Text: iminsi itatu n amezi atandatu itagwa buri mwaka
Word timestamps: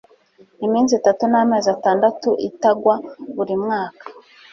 iminsi 0.65 0.91
itatu 0.99 1.23
n 1.31 1.35
amezi 1.41 1.67
atandatu 1.75 2.29
itagwa 2.49 2.95
buri 3.35 3.55
mwaka 3.63 4.03